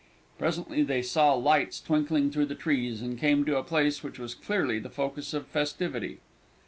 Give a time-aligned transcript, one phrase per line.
[0.39, 4.33] Presently they saw lights twinkling through the trees, and came to a place which was
[4.33, 6.17] clearly the focus of festivity.